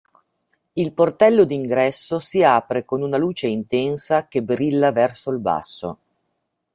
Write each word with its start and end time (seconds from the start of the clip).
Il 0.73 0.93
portello 0.93 1.43
d'ingresso 1.43 2.17
si 2.17 2.41
apre 2.41 2.85
con 2.85 3.03
una 3.03 3.17
luce 3.17 3.45
intensa 3.45 4.27
che 4.27 4.41
brilla 4.41 4.91
verso 4.91 5.29
il 5.29 5.37
basso. 5.37 5.97